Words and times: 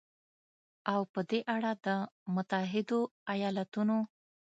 او 0.91 1.01
په 1.13 1.19
دې 1.29 1.39
اړه 1.55 1.71
د 1.85 1.87
متحدو 2.35 3.01
ایالتونو 3.33 3.97